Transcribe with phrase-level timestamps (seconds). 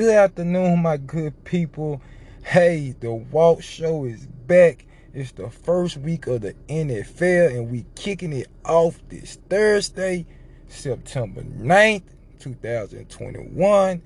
[0.00, 2.00] Good afternoon, my good people.
[2.42, 4.86] Hey, the Walk Show is back.
[5.12, 10.24] It's the first week of the NFL, and we kicking it off this Thursday,
[10.68, 12.04] September 9th,
[12.38, 14.00] 2021.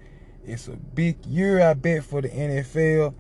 [0.45, 3.15] It's a big year, I bet, for the NFL.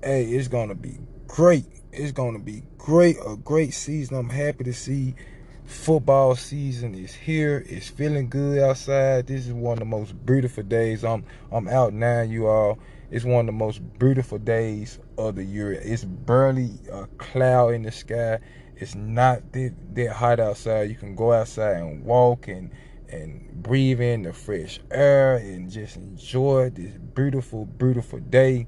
[0.00, 1.66] Hey, it's gonna be great.
[1.90, 4.16] It's gonna be great, a great season.
[4.16, 5.16] I'm happy to see
[5.64, 7.64] football season is here.
[7.68, 9.26] It's feeling good outside.
[9.26, 11.04] This is one of the most beautiful days.
[11.04, 12.78] I'm I'm out now, you all.
[13.10, 15.72] It's one of the most beautiful days of the year.
[15.72, 18.38] It's barely a cloud in the sky.
[18.76, 20.90] It's not that, that hot outside.
[20.90, 22.70] You can go outside and walk and
[23.08, 28.66] and breathe in the fresh air and just enjoy this beautiful, beautiful day.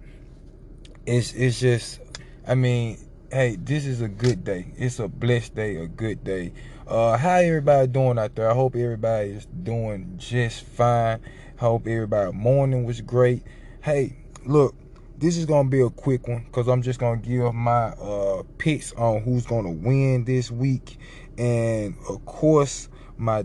[1.07, 2.01] It's it's just
[2.47, 2.99] I mean,
[3.33, 4.73] hey, this is a good day.
[4.77, 6.53] It's a blessed day, a good day.
[6.87, 8.49] Uh, how everybody doing out there?
[8.49, 11.19] I hope everybody is doing just fine.
[11.59, 13.43] Hope everybody morning was great.
[13.83, 14.73] Hey, look,
[15.19, 18.93] this is gonna be a quick one because I'm just gonna give my uh picks
[18.93, 20.97] on who's gonna win this week,
[21.37, 23.43] and of course my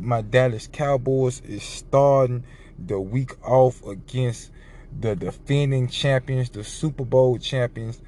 [0.00, 2.44] my Dallas Cowboys is starting
[2.78, 4.52] the week off against
[4.98, 8.00] the defending champions, the Super Bowl champions,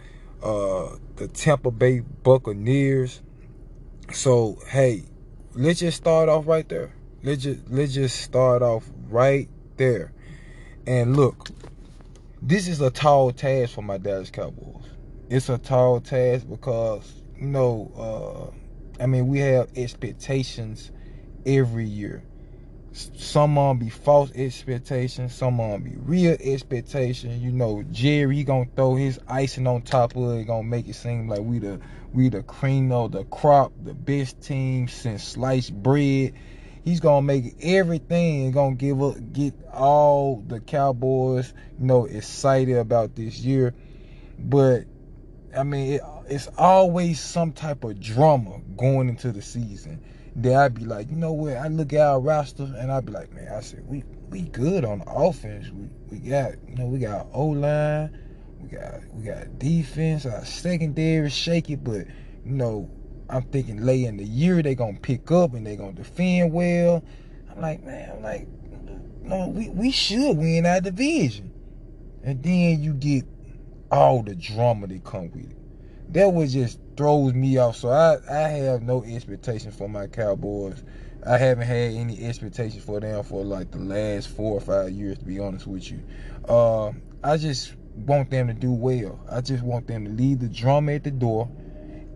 [0.42, 3.20] uh, the Tampa Bay Buccaneers.
[4.10, 5.04] So hey,
[5.54, 6.92] let's just start off right there.
[7.22, 10.12] Let's just let's just start off right there.
[10.86, 11.48] And look,
[12.40, 14.84] this is a tall task for my Dallas Cowboys.
[15.30, 18.52] It's a tall task because you know,
[18.98, 20.90] uh, I mean, we have expectations
[21.46, 22.22] every year.
[22.92, 27.42] Some on be false expectations, some on be real expectations.
[27.42, 31.28] You know, Jerry gonna throw his icing on top of it, gonna make it seem
[31.28, 31.80] like we the
[32.12, 32.42] we the
[32.92, 36.34] of the crop, the best team since sliced bread.
[36.84, 43.14] He's gonna make everything gonna give up, get all the Cowboys, you know, excited about
[43.14, 43.74] this year.
[44.38, 44.84] But
[45.56, 50.02] I mean, it, it's always some type of drama going into the season
[50.34, 51.56] then I'd be like, you know what?
[51.56, 54.84] I look at our roster and I'd be like, man, I said we we good
[54.84, 55.68] on the offense.
[55.70, 58.18] We we got you know we got O line,
[58.62, 60.26] we got we got defense.
[60.26, 62.06] Our secondary is shaky, but
[62.44, 62.90] you know
[63.28, 67.04] I'm thinking late in the year they gonna pick up and they gonna defend well.
[67.50, 68.46] I'm like, man, I'm like,
[69.22, 71.52] no, we we should win our division,
[72.22, 73.24] and then you get
[73.90, 75.56] all the drama that come with it
[76.12, 77.76] that was just throws me off.
[77.76, 80.82] So I, I have no expectation for my Cowboys.
[81.26, 85.18] I haven't had any expectations for them for like the last four or five years,
[85.18, 86.02] to be honest with you.
[86.48, 86.92] Uh,
[87.22, 89.20] I just want them to do well.
[89.30, 91.50] I just want them to leave the drama at the door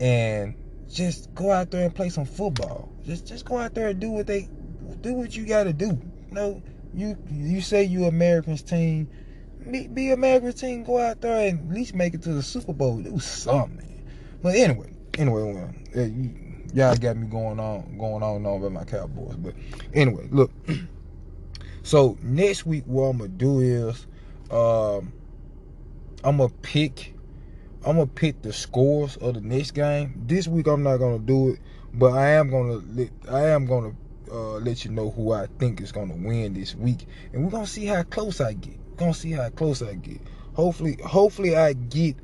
[0.00, 0.54] and
[0.88, 2.92] just go out there and play some football.
[3.04, 4.48] Just just go out there and do what they
[5.00, 5.98] do what you gotta do.
[6.28, 6.62] You know,
[6.94, 9.08] you you say you Americans team
[9.70, 12.72] be, be American team, go out there and at least make it to the Super
[12.72, 12.98] Bowl.
[12.98, 14.04] Do something.
[14.42, 16.10] But anyway, anyway, well,
[16.74, 19.36] y'all got me going on, going on and on about my Cowboys.
[19.36, 19.54] But
[19.92, 20.50] anyway, look.
[21.82, 24.06] so next week, what I'm gonna do is,
[24.50, 25.12] um,
[26.24, 27.14] I'm gonna pick,
[27.84, 30.22] I'm gonna pick the scores of the next game.
[30.26, 31.60] This week, I'm not gonna do it,
[31.94, 33.92] but I am gonna, let, I am gonna
[34.30, 37.66] uh, let you know who I think is gonna win this week, and we're gonna
[37.66, 40.20] see how close I get gonna see how close I get.
[40.54, 42.16] Hopefully, hopefully I get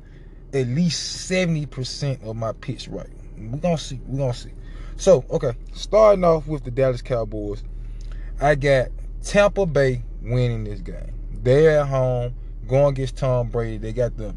[0.53, 3.09] at least 70% of my picks right.
[3.37, 3.99] We're gonna see.
[4.05, 4.51] We're gonna see.
[4.95, 7.63] So, okay, starting off with the Dallas Cowboys,
[8.39, 8.89] I got
[9.23, 11.13] Tampa Bay winning this game.
[11.31, 12.35] They're at home,
[12.67, 13.77] going against Tom Brady.
[13.77, 14.35] They got the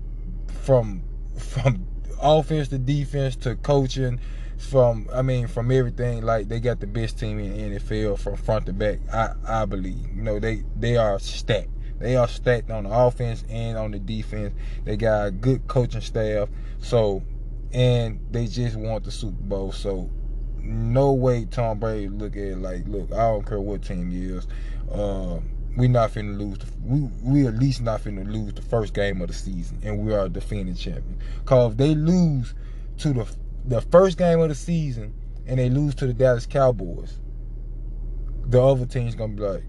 [0.62, 1.03] from
[1.38, 1.87] from
[2.20, 4.20] offense to defense to coaching,
[4.56, 6.22] from I mean from everything.
[6.22, 8.98] Like they got the best team in the NFL from front to back.
[9.12, 10.06] I I believe.
[10.14, 11.70] You know they they are stacked.
[11.98, 14.54] They are stacked on the offense and on the defense.
[14.84, 16.48] They got a good coaching staff.
[16.78, 17.22] So,
[17.72, 19.72] and they just want the Super Bowl.
[19.72, 20.10] So,
[20.58, 24.25] no way Tom Brady look at it like, look, I don't care what team he
[24.26, 24.46] is.
[24.93, 25.40] Uh,
[25.76, 26.58] we not finna lose.
[26.58, 29.99] The, we we at least not finna lose the first game of the season, and
[29.99, 31.19] we are defending champion.
[31.44, 32.55] Cause if they lose
[32.99, 33.26] to the
[33.67, 35.12] the first game of the season
[35.46, 37.19] and they lose to the Dallas Cowboys,
[38.46, 39.64] the other team's gonna be like,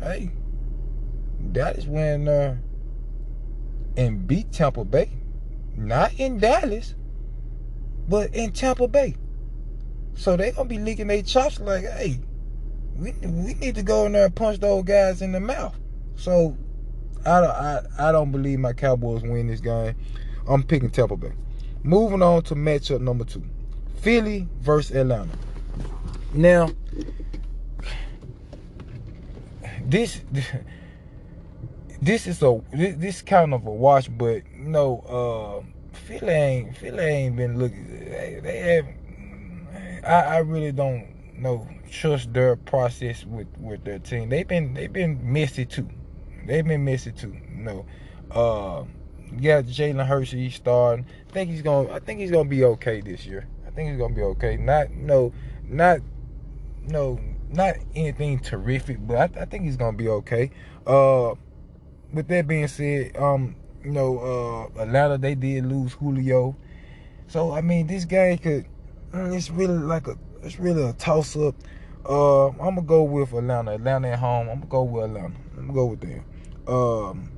[0.00, 0.30] hey,
[1.52, 2.54] Dallas went uh,
[3.96, 5.10] and beat Tampa Bay.
[5.76, 6.94] Not in Dallas,
[8.08, 9.16] but in Tampa Bay.
[10.14, 12.20] So they gonna be licking their chops like, hey,
[12.96, 15.74] we we need to go in there and punch those guys in the mouth.
[16.16, 16.56] So
[17.26, 19.94] I don't I, I don't believe my Cowboys win this game.
[20.48, 21.32] I'm picking Tampa Bay.
[21.82, 23.44] Moving on to matchup number two.
[23.96, 25.36] Philly versus Atlanta.
[26.32, 26.70] Now
[29.86, 30.20] this
[32.00, 36.76] this is a this, this kind of a watch, but you know, uh, Philly ain't
[36.76, 37.88] Philly ain't been looking.
[37.88, 38.86] They, they have.
[40.04, 44.28] I, I really don't know trust their process with with their team.
[44.28, 45.88] They've been they've been messy too.
[46.46, 47.36] They've been messy too.
[47.50, 47.86] No,
[48.30, 48.84] uh,
[49.38, 51.06] yeah, Jalen Hurts he's starting.
[51.28, 51.90] I think he's gonna.
[51.92, 53.46] I think he's gonna be okay this year.
[53.66, 54.56] I think he's gonna be okay.
[54.56, 55.32] Not no,
[55.64, 56.00] not
[56.82, 57.18] no,
[57.50, 60.50] not anything terrific, but I, I think he's gonna be okay.
[60.86, 61.34] Uh,
[62.12, 66.56] with that being said, um, you know, uh, Atlanta they did lose Julio,
[67.26, 68.66] so I mean this game could.
[69.12, 70.16] It's really like a.
[70.44, 71.54] It's really a toss up.
[72.08, 73.72] Uh, I'm gonna go with Atlanta.
[73.72, 74.48] Atlanta at home.
[74.48, 75.34] I'm gonna go with Atlanta.
[75.56, 76.24] I'm gonna go with them.
[76.66, 77.32] Um,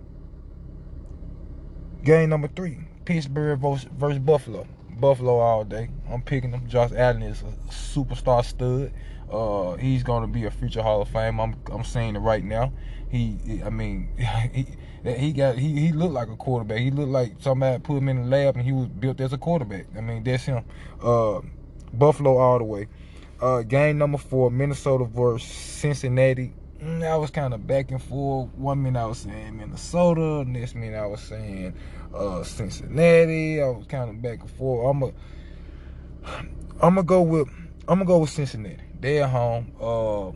[2.02, 4.66] game number three: Pittsburgh versus, versus Buffalo.
[4.98, 5.90] Buffalo all day.
[6.10, 6.66] I'm picking them.
[6.66, 8.92] Josh Allen is a superstar stud.
[9.30, 11.40] Uh, he's gonna be a future Hall of Fame.
[11.40, 12.72] I'm I'm saying it right now.
[13.08, 14.08] He, I mean,
[14.52, 14.66] he
[15.04, 16.78] he got he he looked like a quarterback.
[16.78, 19.38] He looked like somebody put him in the lab and he was built as a
[19.38, 19.86] quarterback.
[19.96, 20.64] I mean, that's him.
[21.00, 21.40] Uh,
[21.98, 22.88] Buffalo all the way.
[23.40, 26.52] Uh, game number four, Minnesota versus Cincinnati.
[26.82, 28.50] Mm, I was kind of back and forth.
[28.54, 31.74] One minute I was saying Minnesota, next minute I was saying
[32.14, 33.62] uh, Cincinnati.
[33.62, 34.90] I was kind of back and forth.
[34.90, 35.12] I'm a,
[36.82, 37.48] I'm gonna go with,
[37.88, 38.82] I'm gonna go with Cincinnati.
[39.00, 39.72] They're home.
[39.80, 40.32] Uh,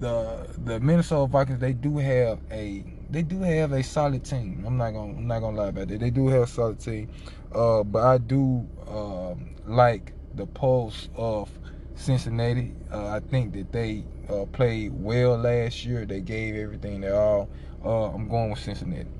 [0.00, 4.64] the the Minnesota Vikings they do have a they do have a solid team.
[4.66, 6.00] I'm not gonna I'm not gonna lie about that.
[6.00, 7.10] They do have a solid team.
[7.52, 9.34] Uh, but I do uh,
[9.66, 11.50] like the pulse of
[11.94, 12.74] Cincinnati.
[12.92, 16.04] Uh, I think that they uh, played well last year.
[16.04, 17.48] They gave everything they all.
[17.84, 19.10] Uh, I'm going with Cincinnati.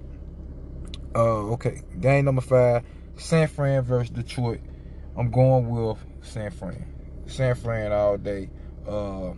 [1.15, 2.83] Uh, okay, game number five:
[3.17, 4.61] San Fran versus Detroit.
[5.17, 6.85] I'm going with San Fran.
[7.27, 8.51] San Fran all day.
[8.87, 9.33] Uh,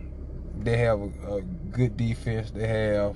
[0.59, 1.41] they have a, a,
[1.71, 2.51] good defense.
[2.51, 3.15] They have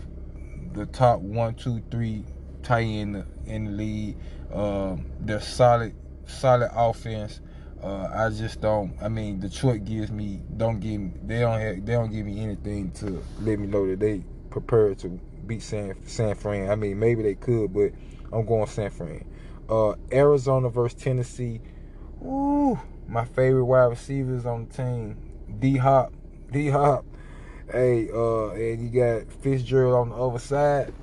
[0.74, 2.24] the top one, two, three
[2.62, 4.18] tight end in the league.
[4.54, 5.96] Um, they're solid,
[6.28, 7.42] solid offense.
[7.84, 8.96] Uh, I just don't.
[9.02, 12.40] I mean, Detroit gives me don't give me they don't have, they don't give me
[12.40, 15.10] anything to let me know that they prepared to
[15.48, 16.70] beat San San Fran.
[16.70, 17.92] I mean, maybe they could, but
[18.32, 19.26] I'm going San Fran.
[19.68, 21.60] Uh, Arizona versus Tennessee.
[22.24, 25.18] Ooh, my favorite wide receivers on the team.
[25.60, 26.14] D Hop,
[26.52, 27.04] D Hop.
[27.72, 30.94] Hey, uh, and you got Fitzgerald on the other side.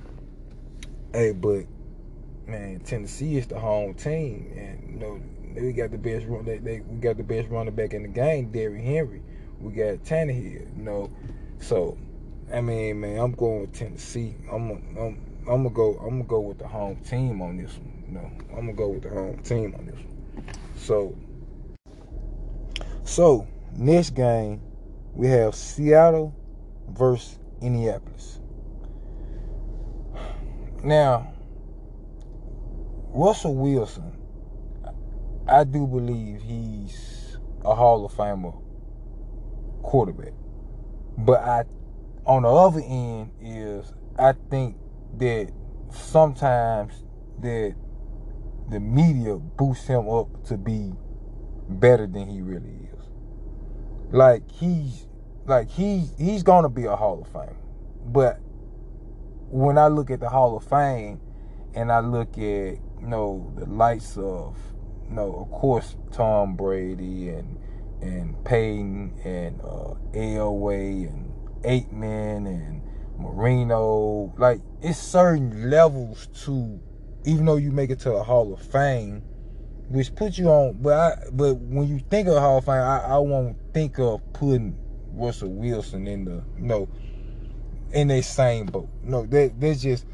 [1.13, 1.65] Hey, but
[2.47, 5.21] man, Tennessee is the home team, and you know
[5.61, 6.45] we got the best run.
[6.45, 9.23] They, they, we got the best running back in the game, Derrick Henry.
[9.61, 10.77] We got Tannehill.
[10.77, 11.11] You know,
[11.59, 11.97] so
[12.53, 14.37] I mean, man, I'm going with Tennessee.
[14.51, 15.97] I'm I'm I'm gonna go.
[15.99, 18.05] I'm gonna go with the home team on this one.
[18.07, 20.19] You know, I'm gonna go with the home team on this one.
[20.77, 21.17] So,
[23.05, 23.47] so
[23.77, 24.61] next game
[25.15, 26.35] we have Seattle
[26.91, 28.41] versus Indianapolis.
[30.83, 31.33] Now,
[33.09, 34.18] Russell Wilson
[35.51, 38.63] I do believe he's a Hall of Famer
[39.83, 40.35] quarterback.
[41.17, 41.65] But I
[42.27, 44.77] on the other end is I think
[45.17, 45.51] that
[45.91, 47.03] sometimes
[47.41, 47.75] that
[48.69, 50.93] the media boosts him up to be
[51.71, 53.05] better than he really is.
[54.11, 55.07] Like he's
[55.47, 57.57] like he's he's gonna be a Hall of Fame.
[58.05, 58.39] But
[59.51, 61.23] when I look at the Hall of Fame
[61.75, 62.39] and I look at
[63.01, 64.59] you know the lights of
[65.11, 67.59] no, of course, Tom Brady and
[68.01, 72.83] and Peyton and uh, Elway and Aikman and
[73.19, 74.35] Marino.
[74.39, 76.81] Like it's certain levels to,
[77.25, 79.23] even though you make it to the Hall of Fame,
[79.89, 80.79] which puts you on.
[80.81, 84.21] But I, but when you think of Hall of Fame, I, I won't think of
[84.33, 84.77] putting
[85.13, 86.89] Russell Wilson in the you know
[87.93, 88.89] in the same boat.
[89.03, 90.07] No, that that's just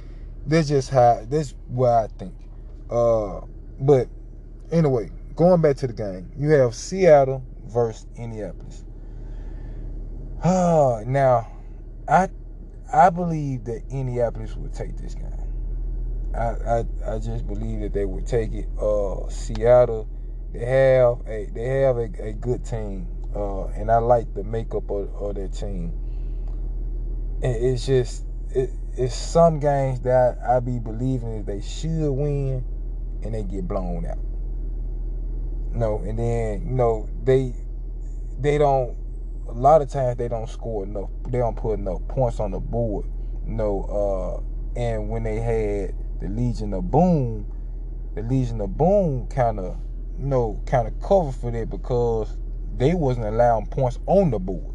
[0.46, 2.34] that's just how that's what I think.
[2.90, 3.40] Uh,
[3.80, 4.08] but
[4.73, 8.85] Anyway, going back to the game, you have Seattle versus Indianapolis.
[10.42, 11.49] Uh, now,
[12.09, 12.28] I
[12.92, 15.30] I believe that Indianapolis would take this game.
[16.35, 18.66] I, I I just believe that they would take it.
[18.80, 20.09] Uh, Seattle,
[20.52, 24.90] they have a they have a, a good team, uh, and I like the makeup
[24.90, 25.92] of, of their team.
[27.42, 32.11] And it's just it, it's some games that I, I be believing that they should
[32.11, 32.64] win,
[33.23, 34.18] and they get blown out.
[35.75, 37.52] No, and then you know they
[38.40, 38.97] they don't.
[39.49, 41.11] A lot of times they don't score enough.
[41.28, 43.07] They don't put enough points on the board.
[43.47, 44.45] You know,
[44.76, 47.47] uh, and when they had the Legion of Boom,
[48.14, 49.76] the Legion of Boom kind of
[50.19, 52.37] you know kind of cover for that because
[52.76, 54.75] they wasn't allowing points on the board.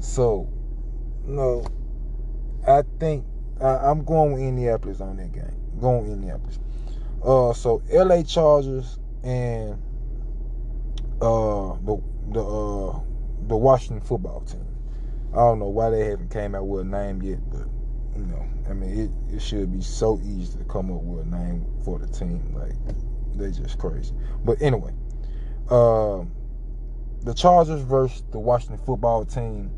[0.00, 0.48] So,
[1.26, 1.64] you know,
[2.66, 3.24] I think
[3.60, 5.56] I, am going with Indianapolis on that game.
[5.80, 6.58] Going with Indianapolis.
[7.24, 8.24] Uh, so L.A.
[8.24, 9.74] Chargers and
[11.20, 12.02] uh the
[12.32, 13.00] the uh
[13.48, 14.66] the Washington football team.
[15.32, 17.66] I don't know why they haven't came out with a name yet, but
[18.16, 18.98] you know, I mean,
[19.30, 22.54] it, it should be so easy to come up with a name for the team.
[22.54, 22.74] Like
[23.34, 24.14] they just crazy.
[24.44, 24.92] But anyway,
[25.70, 26.24] uh,
[27.22, 29.70] the Chargers versus the Washington football team.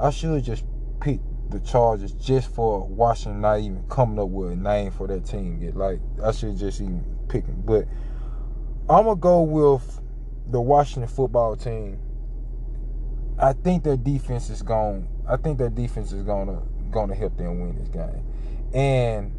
[0.00, 0.64] I should just
[1.00, 5.24] pick the Chargers just for Washington not even coming up with a name for that
[5.24, 5.76] team yet.
[5.76, 7.62] Like I should just even pick them.
[7.64, 7.86] But
[8.90, 10.00] I'm gonna go with
[10.50, 11.98] the Washington football team.
[13.38, 15.08] I think their defense is going.
[15.28, 18.24] I think their defense is gonna gonna help them win this game,
[18.74, 19.36] and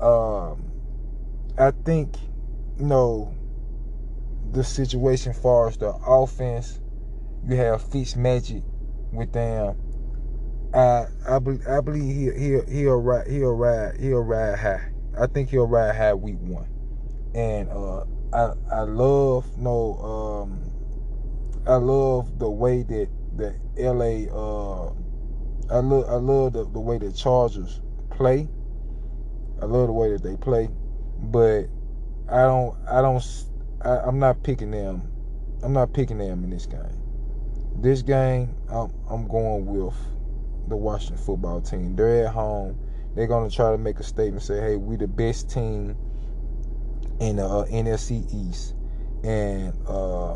[0.00, 0.70] um,
[1.58, 2.16] I think
[2.78, 3.34] you know
[4.52, 6.78] the situation far as the offense.
[7.44, 8.62] You have Fitz Magic
[9.12, 9.76] with them
[10.74, 14.90] I I, be, I believe he he he'll ride he'll ride he'll ride high.
[15.18, 16.66] I think he'll ride high week one,
[17.34, 20.72] and uh, I I love no um
[21.66, 24.28] I love the way that the L.A.
[24.32, 24.90] Uh,
[25.70, 28.48] I love I love the, the way the Chargers play.
[29.60, 30.68] I love the way that they play,
[31.20, 31.66] but
[32.28, 33.24] I don't I don't
[33.82, 35.02] I, I'm not picking them.
[35.62, 37.00] I'm not picking them in this game.
[37.80, 39.94] This game I'm I'm going with
[40.68, 41.94] the Washington football team.
[41.96, 42.78] They're at home.
[43.14, 45.96] They're gonna try to make a statement, say, "Hey, we the best team
[47.22, 48.74] in the uh, NFC East,"
[49.22, 50.34] and uh,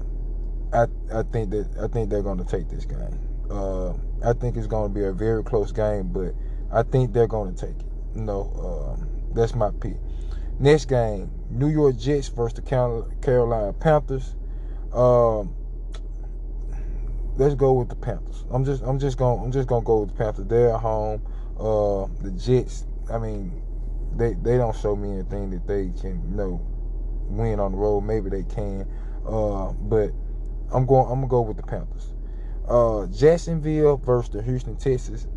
[0.73, 3.19] I I think that I think they're gonna take this game.
[3.51, 3.93] Uh,
[4.25, 6.33] I think it's gonna be a very close game, but
[6.73, 7.87] I think they're gonna take it.
[8.15, 9.97] You know, um, that's my pick.
[10.59, 12.63] Next game, New York Jets versus the
[13.21, 14.37] Carolina Panthers.
[14.93, 15.55] Um,
[17.37, 18.45] let's go with the Panthers.
[18.51, 20.47] I'm just I'm just going I'm just gonna go with the Panthers.
[20.47, 21.21] They're at home.
[21.59, 22.87] Uh, the Jets.
[23.13, 23.63] I mean,
[24.17, 26.61] they they don't show me anything that they can you know
[27.29, 28.03] win on the road.
[28.03, 28.87] Maybe they can.
[29.27, 30.11] Uh, but
[30.73, 32.13] I'm going I'm gonna go with the Panthers.
[32.69, 35.29] Uh, Jacksonville versus the Houston Texans.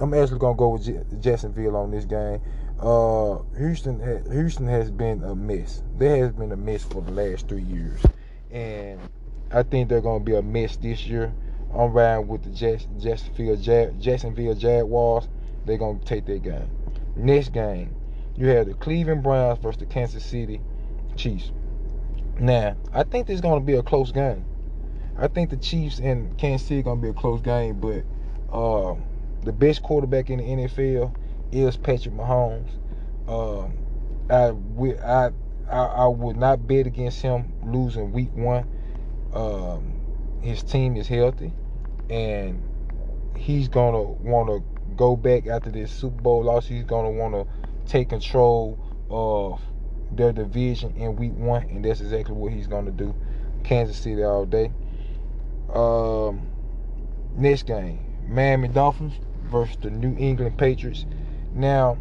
[0.00, 2.40] I'm actually gonna go with J- Jacksonville on this game.
[2.80, 5.82] Uh, Houston ha- Houston has been a mess.
[5.98, 8.00] There has been a mess for the last three years,
[8.50, 9.00] and
[9.50, 11.32] I think they're gonna be a mess this year.
[11.74, 13.56] I'm riding with the Jacksonville,
[14.00, 15.28] Jacksonville Jaguars.
[15.66, 16.70] They're to take that game.
[17.14, 17.94] Next game,
[18.36, 20.60] you have the Cleveland Browns versus the Kansas City
[21.18, 21.52] Chiefs.
[22.38, 24.44] Now, I think this is going to be a close game.
[25.18, 28.04] I think the Chiefs and Kansas City going to be a close game, but
[28.56, 28.94] uh,
[29.42, 31.14] the best quarterback in the NFL
[31.50, 32.70] is Patrick Mahomes.
[33.26, 33.66] Uh,
[34.30, 34.54] I,
[35.04, 35.30] I,
[35.70, 38.66] I, I would not bet against him losing week one.
[39.34, 40.00] Um,
[40.40, 41.52] his team is healthy,
[42.08, 42.62] and
[43.36, 44.62] he's gonna want to
[44.96, 46.66] go back after this Super Bowl loss.
[46.66, 47.46] He's gonna want to
[47.90, 48.78] take control
[49.10, 49.60] of
[50.12, 53.14] their division in Week One, and that's exactly what he's gonna do.
[53.64, 54.70] Kansas City all day.
[55.72, 56.46] Um,
[57.36, 61.04] next game, Miami Dolphins versus the New England Patriots.
[61.54, 61.98] Now,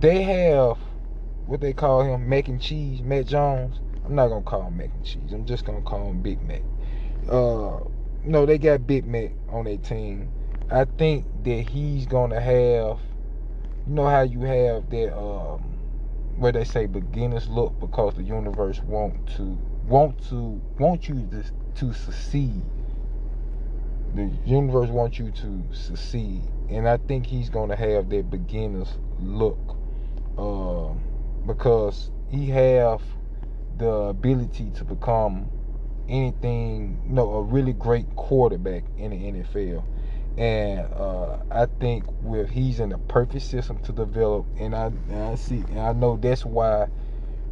[0.00, 0.78] they have
[1.46, 3.80] what they call him mac and cheese, Mac Jones.
[4.04, 5.32] I'm not gonna call him mac and cheese.
[5.32, 6.62] I'm just gonna call him Big Mac.
[7.28, 7.80] Uh,
[8.24, 10.30] no, they got Big Mac on their team.
[10.70, 12.98] I think that he's gonna have,
[13.86, 15.60] you know how you have that um,
[16.36, 21.44] where they say beginners look because the universe want to want to want you to
[21.76, 22.62] to succeed.
[24.14, 29.58] The universe wants you to succeed, and I think he's gonna have that beginners look,
[30.38, 30.90] uh,
[31.46, 33.02] because he have
[33.78, 35.50] the ability to become
[36.08, 39.84] anything, you know, a really great quarterback in the NFL.
[40.36, 45.22] And uh, I think with he's in the perfect system to develop, and I, and
[45.22, 46.88] I see, and I know that's why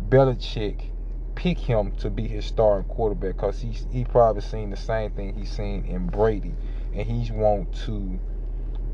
[0.08, 0.90] Belichick
[1.34, 5.34] picked him to be his starting quarterback because he's he probably seen the same thing
[5.34, 6.54] he's seen in Brady,
[6.94, 8.18] and he's want to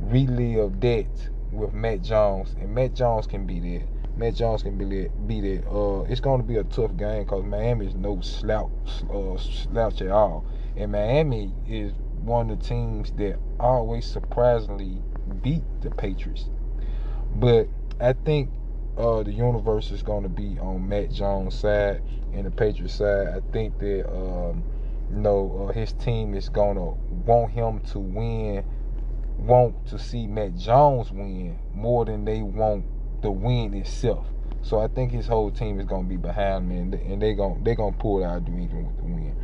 [0.00, 1.06] relive that
[1.52, 3.86] with Mac Jones, and Mac Jones can be there.
[4.16, 5.28] Mac Jones can be that.
[5.28, 5.68] Be that.
[5.68, 8.70] Uh, it's going to be a tough game because Miami is no slouch,
[9.12, 10.44] uh, slouch at all,
[10.76, 11.92] and Miami is
[12.26, 15.00] one of the teams that always surprisingly
[15.42, 16.46] beat the Patriots.
[17.36, 17.68] But
[18.00, 18.50] I think
[18.98, 22.02] uh, the universe is going to be on Mac Jones' side
[22.34, 23.28] and the Patriots side.
[23.28, 24.64] I think that um,
[25.10, 28.64] you know uh, his team is going to want him to win,
[29.38, 32.84] want to see Mac Jones win more than they want
[33.22, 34.26] the win itself.
[34.62, 37.76] So I think his whole team is gonna be behind me, and, they're gonna they
[37.76, 39.36] gonna pull out New with the win.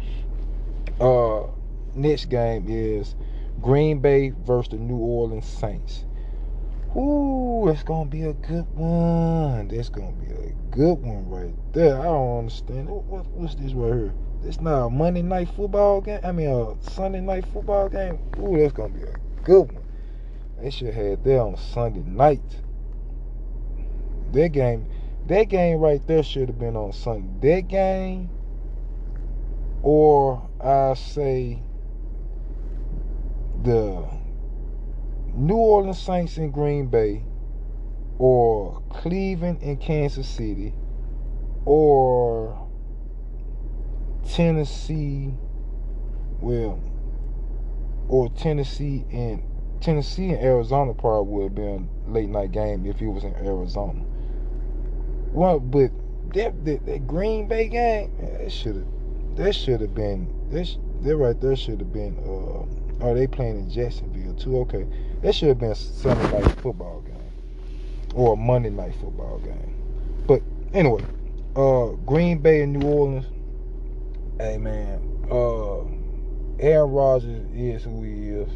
[1.00, 1.46] Uh,
[1.94, 3.14] next game is
[3.60, 6.04] Green Bay versus the New Orleans Saints.
[6.96, 9.68] Ooh, that's gonna be a good one.
[9.68, 11.98] That's gonna be a good one right there.
[11.98, 12.88] I don't understand.
[12.88, 14.14] What, what's this right here?
[14.44, 16.20] It's not a Monday night football game.
[16.22, 18.18] I mean, a Sunday night football game.
[18.40, 19.84] Ooh, that's gonna be a good one.
[20.60, 22.60] They should have that on Sunday night.
[24.32, 24.86] That game,
[25.28, 27.54] that game right there should have been on Sunday.
[27.54, 28.28] That game,
[29.82, 31.62] or I say
[33.62, 34.04] the
[35.34, 37.22] New Orleans Saints in Green Bay,
[38.18, 40.74] or Cleveland in Kansas City,
[41.64, 42.68] or
[44.28, 45.32] Tennessee,
[46.40, 46.80] well,
[48.08, 49.42] or Tennessee and
[49.80, 53.34] Tennessee and Arizona probably would have been a late night game if it was in
[53.36, 54.02] Arizona.
[55.32, 55.90] Well, but
[56.34, 61.16] that that, that Green Bay game, that should have that should have been this that
[61.16, 64.86] right there should have been uh oh they playing in Jacksonville too, okay.
[65.22, 67.16] That should have been a Sunday night football game.
[68.14, 69.74] Or a Monday night football game.
[70.26, 70.42] But
[70.74, 71.04] anyway,
[71.56, 73.26] uh Green Bay and New Orleans,
[74.38, 75.84] Hey man, uh,
[76.58, 78.48] Aaron Rodgers is who he is.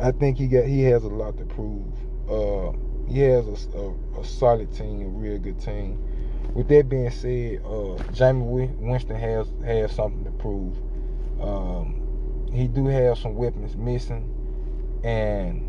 [0.00, 1.84] I think he got he has a lot to prove.
[2.28, 2.72] Uh,
[3.06, 5.98] he has a, a, a solid team, a real good team.
[6.54, 10.76] With that being said, uh, Jameis Winston has has something to prove.
[11.40, 11.99] Um,
[12.52, 14.24] he do have some weapons missing,
[15.04, 15.66] and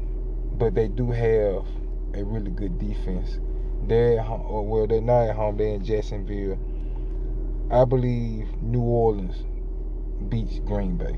[0.58, 1.66] but they do have
[2.14, 3.40] a really good defense.
[3.88, 5.58] They're at home, well, they're not at home.
[5.58, 6.58] They're in Jacksonville
[7.72, 9.46] I believe New Orleans
[10.28, 11.18] beats Green Bay.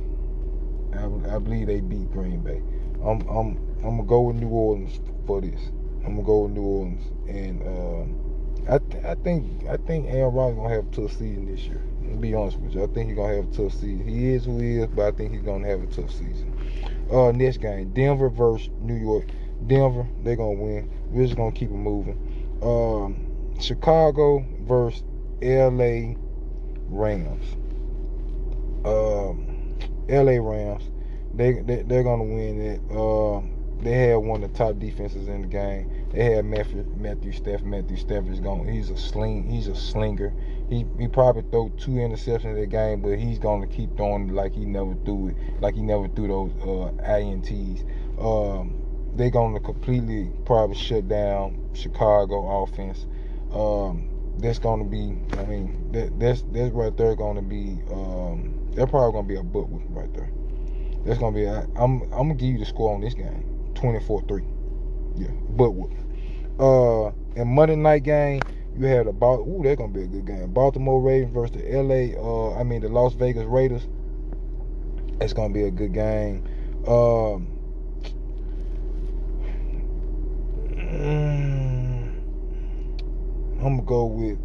[0.93, 2.61] I, I believe they beat Green Bay.
[3.03, 5.71] I'm I'm I'm gonna go with New Orleans for this.
[6.05, 10.31] I'm gonna go with New Orleans, and uh, I th- I think I think Aaron
[10.33, 11.81] Rodgers gonna have a tough season this year.
[12.13, 14.07] To be honest with you, I think he's gonna have a tough season.
[14.07, 16.53] He is who he is, but I think he's gonna have a tough season.
[17.11, 19.25] Uh, next game, Denver versus New York.
[19.65, 20.91] Denver, they're gonna win.
[21.09, 22.19] We're just gonna keep it moving.
[22.61, 25.03] Um, Chicago versus
[25.41, 26.15] L.A.
[26.89, 27.55] Rams.
[28.85, 29.75] Um,
[30.07, 30.39] L.A.
[30.39, 30.91] Rams.
[31.33, 32.81] They, they they're gonna win it.
[32.91, 33.41] Uh,
[33.81, 35.91] they had one of the top defenses in the game.
[36.11, 37.65] They had Matthew Matthew Stafford.
[37.65, 38.71] Matthew Stafford's going.
[38.71, 39.49] He's a sling.
[39.49, 40.33] He's a slinger.
[40.69, 44.53] He he probably throw two interceptions in the game, but he's gonna keep throwing like
[44.53, 45.35] he never threw it.
[45.61, 47.83] Like he never threw those uh, ints.
[48.19, 48.79] Um,
[49.15, 53.05] they're gonna completely probably shut down Chicago offense.
[53.53, 57.77] Um, that's going to be, I mean, that, that's that's right there going to be,
[57.91, 60.31] um, they're probably going to be a book right there.
[61.05, 63.13] That's going to be, I, I'm, I'm going to give you the score on this
[63.13, 63.52] game
[63.83, 64.43] 24 3.
[65.17, 65.91] Yeah, Bookwood.
[66.57, 68.39] Uh, and Monday night game,
[68.77, 70.53] you had about, ooh, that's to be a good game.
[70.53, 73.85] Baltimore Ravens versus the LA, uh, I mean, the Las Vegas Raiders.
[75.19, 76.47] It's to be a good game.
[76.87, 77.47] Um,
[80.71, 82.07] mm,
[83.59, 84.39] I'm gonna go with.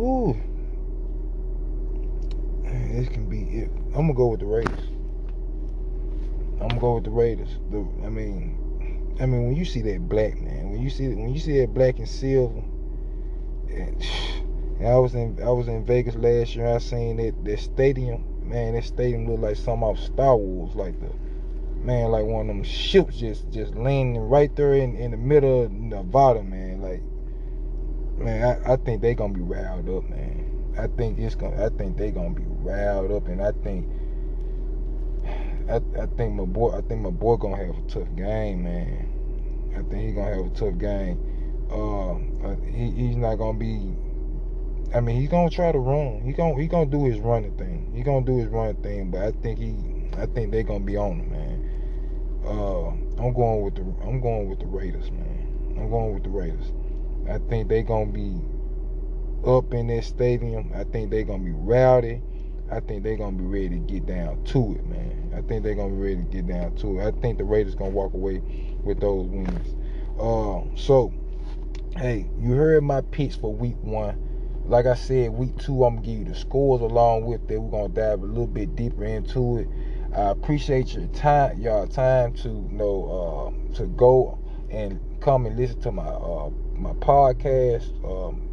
[0.00, 0.34] Ooh,
[2.64, 3.70] this can be it.
[3.94, 4.89] I'm gonna go with the Raiders.
[6.60, 7.58] I'm gonna go with the Raiders.
[7.70, 11.32] The, I mean, I mean when you see that black man, when you see when
[11.32, 12.62] you see that black and silver,
[13.70, 14.02] and,
[14.78, 16.66] and I was in I was in Vegas last year.
[16.66, 18.24] I seen that that stadium.
[18.42, 21.10] Man, that stadium looked like something off Star Wars, like the
[21.84, 25.62] man, like one of them ships just just landing right there in, in the middle
[25.64, 26.80] of Nevada, man.
[26.82, 27.02] Like,
[28.18, 30.74] man, I, I think they gonna be riled up, man.
[30.78, 31.64] I think it's gonna.
[31.64, 33.86] I think they gonna be riled up, and I think.
[35.70, 36.76] I, I think my boy.
[36.76, 39.72] I think my boy gonna have a tough game, man.
[39.76, 41.16] I think he gonna have a tough game.
[41.70, 42.14] Uh,
[42.46, 43.94] uh he, he's not gonna be.
[44.92, 46.22] I mean, he's gonna try to run.
[46.22, 47.92] He gonna he gonna do his running thing.
[47.94, 49.76] He gonna do his running thing, but I think he.
[50.18, 51.70] I think they gonna be on him, man.
[52.44, 52.88] Uh,
[53.22, 55.76] I'm going with the I'm going with the Raiders, man.
[55.78, 56.72] I'm going with the Raiders.
[57.28, 58.40] I think they gonna be
[59.46, 60.72] up in that stadium.
[60.74, 62.22] I think they gonna be rowdy.
[62.70, 65.32] I think they're gonna be ready to get down to it, man.
[65.36, 67.06] I think they're gonna be ready to get down to it.
[67.06, 68.42] I think the Raiders gonna walk away
[68.84, 69.74] with those wins.
[70.18, 71.12] Uh, so,
[71.96, 74.16] hey, you heard my picks for week one.
[74.66, 77.58] Like I said, week two, I'm gonna give you the scores along with it.
[77.58, 79.68] We're gonna dive a little bit deeper into it.
[80.14, 84.38] I appreciate your time, y'all time to you know uh, to go
[84.70, 87.88] and come and listen to my uh, my podcast.
[88.04, 88.48] Um,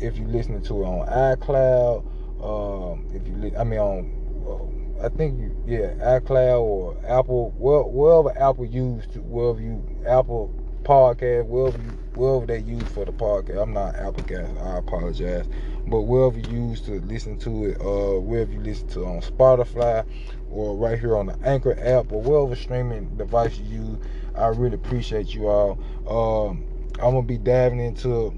[0.00, 2.09] if you're listening to it on iCloud,
[2.42, 7.90] um, if you I mean on uh, I think you, yeah iCloud or Apple, well
[7.90, 13.62] wherever Apple used, wherever you Apple podcast, wherever you, wherever they use for the podcast.
[13.62, 14.62] I'm not Apple Applecast.
[14.62, 15.46] I apologize,
[15.86, 20.04] but wherever you use to listen to it, uh, wherever you listen to on Spotify
[20.50, 23.98] or right here on the Anchor app or whatever streaming device you use,
[24.34, 25.78] I really appreciate you all.
[26.08, 28.34] Um, I'm gonna be diving into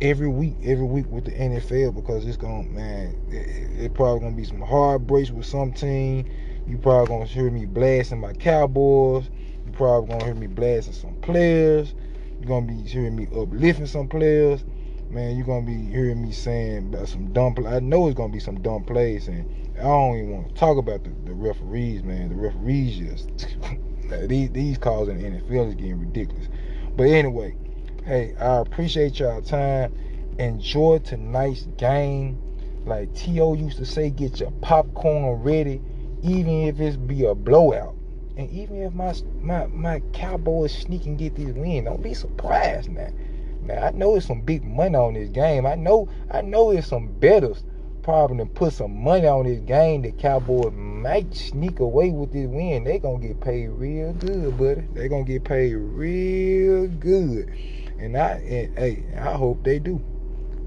[0.00, 4.36] every week, every week with the NFL because it's gonna man, it, it probably gonna
[4.36, 6.26] be some heartbreaks with some team.
[6.66, 9.30] You probably gonna hear me blasting my Cowboys.
[9.64, 11.94] You probably gonna hear me blasting some players.
[12.40, 14.64] You're gonna be hearing me uplifting some players.
[15.08, 17.54] Man, you're gonna be hearing me saying about some dumb.
[17.54, 17.70] Play.
[17.70, 20.78] I know it's gonna be some dumb plays, and I don't even want to talk
[20.78, 22.30] about the, the referees, man.
[22.30, 23.46] The referees just
[24.28, 26.48] these these calls in the NFL is getting ridiculous.
[26.96, 27.54] But anyway,
[28.06, 29.92] hey, I appreciate y'all time.
[30.38, 32.40] Enjoy tonight's game.
[32.84, 33.54] Like T.O.
[33.54, 35.82] used to say, get your popcorn ready,
[36.22, 37.96] even if it's be a blowout.
[38.36, 42.90] And even if my my my Cowboys sneak and get this win, don't be surprised
[42.90, 43.08] now.
[43.62, 45.66] Now I know it's some big money on this game.
[45.66, 47.64] I know I know it's some betters
[48.02, 50.02] probably to put some money on this game.
[50.02, 52.84] The Cowboys might sneak away with this win.
[52.84, 54.82] They gonna get paid real good, buddy.
[54.92, 57.50] They gonna get paid real good.
[57.98, 60.02] And I and hey, I hope they do.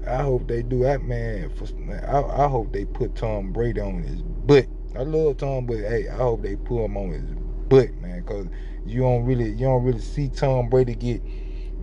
[0.06, 1.50] I hope they do that, man.
[1.50, 4.66] For, I, I hope they put Tom Brady on his butt.
[4.96, 7.30] I love Tom, but hey, I hope they put him on his
[7.68, 8.46] butt, man, because
[8.84, 11.22] you don't really you don't really see Tom Brady get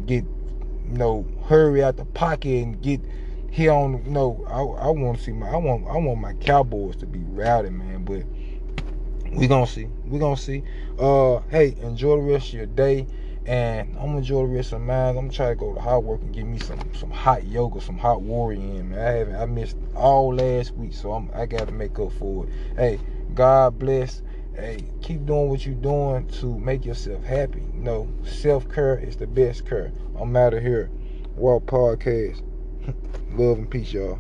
[0.06, 0.26] get
[0.90, 3.02] you know hurry out the pocket and get
[3.52, 6.34] he on you know I, I want to see my I want I want my
[6.34, 8.24] Cowboys to be rowdy, man, but
[9.32, 10.64] we gonna see we gonna see.
[11.00, 13.08] Uh, hey, enjoy the rest of your day.
[13.48, 15.10] And I'm gonna enjoy the rest of mine.
[15.10, 17.80] I'm gonna try to go to hard work and get me some some hot yoga,
[17.80, 19.00] some hot warrior in, man.
[19.00, 22.52] I haven't I missed all last week, so I'm I gotta make up for it.
[22.76, 23.00] Hey,
[23.34, 24.22] God bless.
[24.54, 27.62] Hey, keep doing what you're doing to make yourself happy.
[27.74, 29.94] You know, self-care is the best care.
[30.20, 30.90] I'm out of here.
[31.36, 32.42] Walk podcast.
[33.32, 34.20] Love and peace, y'all.